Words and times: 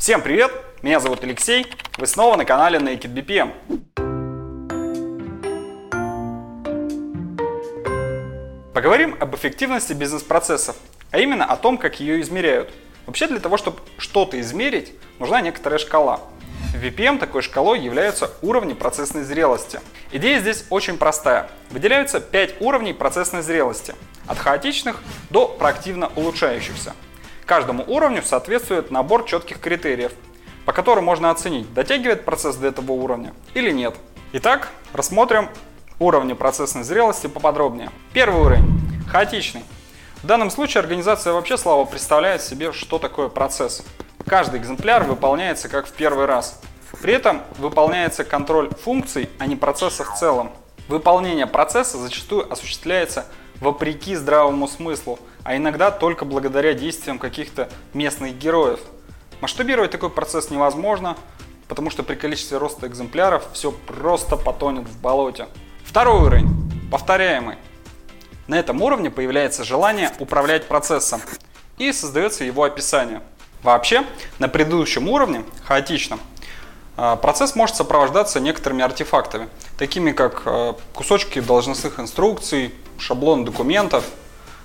Всем 0.00 0.22
привет! 0.22 0.50
Меня 0.80 0.98
зовут 0.98 1.22
Алексей. 1.24 1.66
Вы 1.98 2.06
снова 2.06 2.34
на 2.34 2.46
канале 2.46 2.78
Naked 2.78 3.12
BPM. 3.12 3.52
Поговорим 8.72 9.14
об 9.20 9.36
эффективности 9.36 9.92
бизнес-процессов, 9.92 10.74
а 11.10 11.18
именно 11.18 11.44
о 11.44 11.54
том, 11.58 11.76
как 11.76 12.00
ее 12.00 12.22
измеряют. 12.22 12.70
Вообще 13.04 13.26
для 13.26 13.40
того, 13.40 13.58
чтобы 13.58 13.80
что-то 13.98 14.40
измерить, 14.40 14.94
нужна 15.18 15.42
некоторая 15.42 15.78
шкала. 15.78 16.22
В 16.74 16.82
VPM 16.82 17.18
такой 17.18 17.42
шкалой 17.42 17.80
являются 17.80 18.30
уровни 18.40 18.72
процессной 18.72 19.24
зрелости. 19.24 19.80
Идея 20.12 20.40
здесь 20.40 20.64
очень 20.70 20.96
простая. 20.96 21.50
Выделяются 21.68 22.20
5 22.20 22.62
уровней 22.62 22.94
процессной 22.94 23.42
зрелости. 23.42 23.94
От 24.26 24.38
хаотичных 24.38 25.02
до 25.28 25.46
проактивно 25.46 26.10
улучшающихся. 26.16 26.94
Каждому 27.50 27.82
уровню 27.88 28.22
соответствует 28.22 28.92
набор 28.92 29.24
четких 29.24 29.58
критериев, 29.58 30.12
по 30.66 30.72
которым 30.72 31.06
можно 31.06 31.32
оценить, 31.32 31.74
дотягивает 31.74 32.24
процесс 32.24 32.54
до 32.54 32.68
этого 32.68 32.92
уровня 32.92 33.34
или 33.54 33.72
нет. 33.72 33.96
Итак, 34.34 34.68
рассмотрим 34.92 35.48
уровни 35.98 36.34
процессной 36.34 36.84
зрелости 36.84 37.26
поподробнее. 37.26 37.90
Первый 38.12 38.40
уровень– 38.40 38.80
хаотичный. 39.10 39.64
В 40.22 40.28
данном 40.28 40.48
случае 40.48 40.78
организация 40.78 41.32
вообще 41.32 41.58
слабо 41.58 41.86
представляет 41.86 42.40
себе, 42.40 42.70
что 42.70 43.00
такое 43.00 43.28
процесс. 43.28 43.82
Каждый 44.28 44.60
экземпляр 44.60 45.02
выполняется 45.02 45.68
как 45.68 45.88
в 45.88 45.92
первый 45.92 46.26
раз. 46.26 46.60
При 47.02 47.14
этом 47.14 47.42
выполняется 47.58 48.22
контроль 48.22 48.70
функций, 48.84 49.28
а 49.40 49.46
не 49.46 49.56
процесса 49.56 50.04
в 50.04 50.16
целом. 50.16 50.52
Выполнение 50.86 51.48
процесса 51.48 51.98
зачастую 51.98 52.46
осуществляется 52.52 53.26
вопреки 53.60 54.14
здравому 54.16 54.66
смыслу, 54.68 55.18
а 55.44 55.56
иногда 55.56 55.90
только 55.90 56.24
благодаря 56.24 56.74
действиям 56.74 57.18
каких-то 57.18 57.68
местных 57.94 58.36
героев. 58.36 58.80
Масштабировать 59.40 59.90
такой 59.90 60.10
процесс 60.10 60.50
невозможно, 60.50 61.16
потому 61.68 61.90
что 61.90 62.02
при 62.02 62.14
количестве 62.14 62.58
роста 62.58 62.86
экземпляров 62.86 63.44
все 63.52 63.70
просто 63.70 64.36
потонет 64.36 64.88
в 64.88 65.00
болоте. 65.00 65.46
Второй 65.84 66.22
уровень– 66.22 66.48
повторяемый. 66.90 67.56
На 68.48 68.58
этом 68.58 68.82
уровне 68.82 69.10
появляется 69.10 69.64
желание 69.64 70.10
управлять 70.18 70.66
процессом 70.66 71.20
и 71.78 71.92
создается 71.92 72.44
его 72.44 72.64
описание. 72.64 73.22
Вообще, 73.62 74.04
на 74.38 74.48
предыдущем 74.48 75.08
уровне, 75.08 75.44
хаотичном, 75.64 76.18
процесс 76.96 77.54
может 77.54 77.76
сопровождаться 77.76 78.40
некоторыми 78.40 78.82
артефактами, 78.82 79.48
такими 79.78 80.12
как 80.12 80.42
а, 80.44 80.76
кусочки 80.92 81.40
должностных 81.40 81.98
инструкций, 81.98 82.74
шаблон 82.98 83.44
документов, 83.44 84.04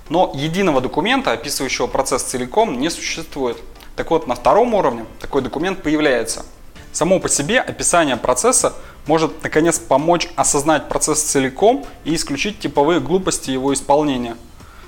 но 0.08 0.32
единого 0.34 0.80
документа, 0.80 1.32
описывающего 1.32 1.86
процесс 1.86 2.22
целиком, 2.22 2.78
не 2.78 2.90
существует. 2.90 3.56
Так 3.96 4.10
вот, 4.10 4.26
на 4.26 4.34
втором 4.34 4.74
уровне 4.74 5.06
такой 5.20 5.42
документ 5.42 5.82
появляется. 5.82 6.44
Само 6.92 7.18
по 7.18 7.28
себе 7.28 7.60
описание 7.60 8.16
процесса 8.16 8.74
может 9.06 9.42
наконец 9.42 9.78
помочь 9.78 10.28
осознать 10.36 10.88
процесс 10.88 11.22
целиком 11.22 11.84
и 12.04 12.14
исключить 12.14 12.58
типовые 12.58 13.00
глупости 13.00 13.50
его 13.50 13.72
исполнения. 13.72 14.36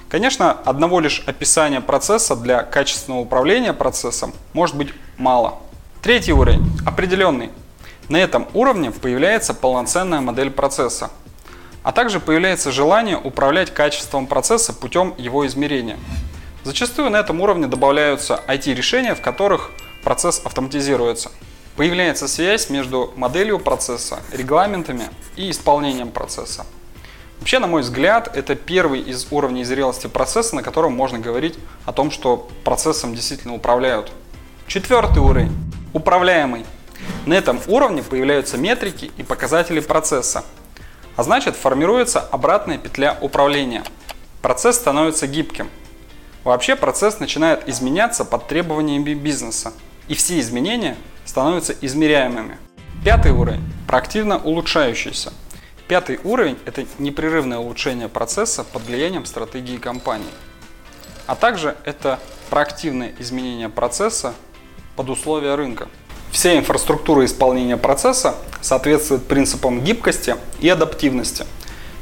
Конечно, 0.09 0.53
одного 0.53 1.01
лишь 1.01 1.23
описания 1.27 1.81
процесса 1.81 2.35
для 2.35 2.63
качественного 2.63 3.21
управления 3.21 3.73
процессом 3.73 4.33
может 4.55 4.75
быть 4.77 4.89
мало. 5.19 5.59
Третий 6.03 6.33
уровень– 6.33 6.71
определенный. 6.87 7.51
На 8.09 8.17
этом 8.17 8.47
уровне 8.55 8.91
появляется 8.91 9.55
полноценная 9.55 10.21
модель 10.21 10.51
процесса– 10.51 11.11
а 11.89 11.93
также 11.93 12.21
появляется 12.21 12.71
желание 12.71 13.17
управлять 13.17 13.73
качеством 13.73 14.27
процесса 14.27 14.75
путем 14.75 15.15
его 15.17 15.47
измерения. 15.47 15.97
Зачастую 16.63 17.09
на 17.09 17.17
этом 17.17 17.41
уровне 17.41 17.67
добавляются 17.67 18.43
IT-решения, 18.47 19.15
в 19.15 19.23
которых 19.23 19.71
процесс 20.05 20.43
автоматизируется. 20.45 21.31
Появляется 21.77 22.29
связь 22.29 22.69
между 22.69 23.13
моделью 23.17 23.59
процесса, 23.59 24.21
регламентами 24.33 25.05
и 25.37 25.51
исполнением 25.51 26.11
процесса. 26.11 26.67
Вообще, 27.39 27.59
на 27.59 27.69
мой 27.69 27.81
взгляд, 27.81 28.37
это 28.37 28.55
первый 28.55 29.01
из 29.01 29.27
уровней 29.31 29.65
зрелости 29.65 30.09
процесса, 30.09 30.57
на 30.57 30.63
котором 30.63 30.93
можно 30.93 31.19
говорить 31.19 31.59
о 31.87 31.95
том, 31.95 32.11
что 32.11 32.49
процессом 32.65 33.15
действительно 33.15 33.55
управляют. 33.55 34.13
Четвертый 34.67 35.21
уровень– 35.21 35.57
управляемый. 35.93 36.65
На 37.27 37.35
этом 37.35 37.61
уровне 37.67 38.03
появляются 38.03 38.57
метрики 38.57 39.11
и 39.17 39.23
показатели 39.23 39.81
процесса, 39.81 40.45
а 41.17 41.23
значит 41.23 41.57
формируется 41.57 42.21
обратная 42.21 42.79
петля 42.79 43.19
управления. 43.21 43.83
Процесс 44.43 44.77
становится 44.77 45.27
гибким. 45.27 45.69
Вообще 46.45 46.77
процесс 46.77 47.21
начинает 47.21 47.69
изменяться 47.69 48.25
под 48.25 48.47
требованиями 48.47 49.15
бизнеса. 49.15 49.73
И 50.07 50.15
все 50.15 50.41
изменения 50.41 50.97
становятся 51.25 51.75
измеряемыми. 51.81 52.57
Пятый 53.05 53.33
уровень– 53.33 53.63
проактивно 53.87 54.39
улучшающийся. 54.39 55.33
Пятый 55.89 56.21
уровень– 56.25 56.59
это 56.65 56.85
непрерывное 56.99 57.59
улучшение 57.59 58.09
процесса 58.09 58.65
под 58.65 58.85
влиянием 58.85 59.25
стратегии 59.25 59.77
компании. 59.77 60.31
А 61.27 61.35
также 61.35 61.77
это 61.85 62.19
проактивное 62.49 63.13
изменение 63.19 63.69
процесса 63.69 64.35
под 64.99 65.11
условия 65.11 65.55
рынка. 65.55 65.87
Вся 66.33 66.59
инфраструктура 66.59 67.25
исполнения 67.25 67.77
процесса 67.77 68.35
соответствует 68.61 69.29
принципам 69.29 69.81
гибкости 69.81 70.35
и 70.59 70.69
адаптивности. 70.69 71.47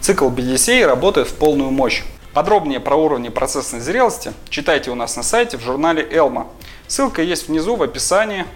Цикл 0.01 0.31
BDCA 0.31 0.87
работает 0.87 1.29
в 1.29 1.35
полную 1.35 1.71
мощь. 1.71 2.05
Подробнее 2.33 2.81
про 2.81 2.97
уровни 2.97 3.29
процессной 3.29 3.81
зрелости 3.81 4.33
читайте 4.49 4.91
у 4.91 4.95
нас 4.95 5.15
на 5.15 5.23
сайте 5.23 5.59
в 5.59 5.61
журнале 5.61 6.03
Elma. 6.11 6.47
Ссылка 6.87 7.21
есть 7.21 7.49
внизу 7.49 7.77
в 7.77 7.83
описании, 7.83 8.47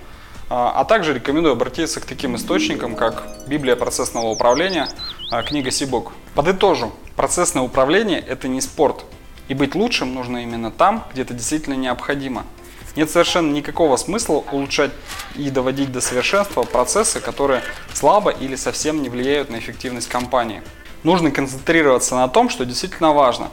а, 0.48 0.72
а 0.74 0.86
также 0.86 1.12
рекомендую 1.12 1.52
обратиться 1.52 2.00
к 2.00 2.06
таким 2.06 2.34
источникам, 2.34 2.96
как 2.96 3.22
Библия 3.46 3.76
процессного 3.76 4.28
управления, 4.28 4.88
а, 5.30 5.42
книга 5.42 5.70
Сибук. 5.70 6.12
Подытожу, 6.34 6.92
процессное 7.14 7.62
управление– 7.62 8.24
это 8.26 8.48
не 8.48 8.62
спорт. 8.62 9.04
И 9.48 9.54
быть 9.54 9.74
лучшим 9.74 10.14
нужно 10.14 10.38
именно 10.38 10.70
там, 10.70 11.04
где 11.12 11.22
это 11.22 11.34
действительно 11.34 11.74
необходимо– 11.74 12.46
нет 12.96 13.10
совершенно 13.10 13.52
никакого 13.52 13.96
смысла 13.96 14.42
улучшать 14.52 14.90
и 15.36 15.50
доводить 15.50 15.92
до 15.92 16.00
совершенства 16.00 16.62
процессы, 16.62 17.20
которые 17.20 17.62
слабо 17.92 18.30
или 18.30 18.56
совсем 18.56 19.02
не 19.02 19.08
влияют 19.08 19.50
на 19.50 19.58
эффективность 19.58 20.08
компании. 20.08 20.62
Нужно 21.02 21.30
концентрироваться 21.30 22.14
на 22.14 22.28
том, 22.28 22.48
что 22.48 22.64
действительно 22.64 23.12
важно. 23.12 23.48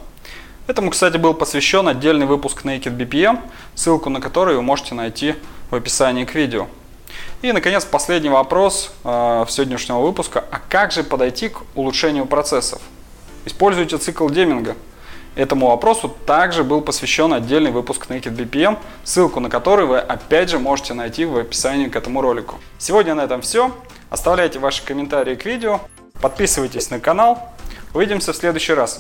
Этому, 0.68 0.92
кстати, 0.92 1.18
был 1.18 1.34
посвящен 1.34 1.88
отдельный 1.88 2.26
выпуск 2.26 2.66
Naked 2.66 2.98
BPM, 2.98 3.40
ссылку 3.74 4.10
на 4.10 4.20
который 4.20 4.56
вы 4.56 4.62
можете 4.62 4.96
найти 4.96 5.36
в 5.70 5.76
описании 5.76 6.26
к 6.26 6.36
видео. 6.36 6.68
И, 7.42 7.52
наконец, 7.52 7.86
последний 7.86 8.30
вопрос 8.30 8.92
э, 9.04 9.46
сегодняшнего 9.48 10.00
выпуска. 10.00 10.44
А 10.52 10.60
как 10.60 10.92
же 10.92 11.04
подойти 11.04 11.50
к 11.50 11.62
улучшению 11.76 12.26
процессов? 12.26 12.82
Используйте 13.46 13.98
цикл 13.98 14.28
Деминга– 14.28 14.76
Этому 15.38 15.68
вопросу 15.68 16.10
также 16.26 16.64
был 16.64 16.82
посвящен 16.82 17.32
отдельный 17.32 17.70
выпуск 17.70 18.08
Naked 18.10 18.36
BPM, 18.36 18.80
ссылку 19.04 19.40
на 19.40 19.52
который 19.52 19.86
вы 19.86 20.00
опять 20.00 20.50
же 20.50 20.58
можете 20.58 20.96
найти 20.96 21.26
в 21.26 21.38
описании 21.38 21.90
к 21.90 21.96
этому 21.96 22.22
ролику. 22.22 22.56
Сегодня 22.80 23.14
на 23.14 23.22
этом 23.22 23.42
все. 23.42 23.72
Оставляйте 24.10 24.58
ваши 24.58 24.84
комментарии 24.84 25.36
к 25.36 25.46
видео, 25.46 25.82
подписывайтесь 26.22 26.90
на 26.90 27.00
канал. 27.00 27.54
Увидимся 27.94 28.34
в 28.34 28.36
следующий 28.36 28.74
раз. 28.74 29.00